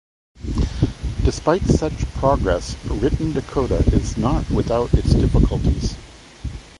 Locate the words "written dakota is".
2.85-4.17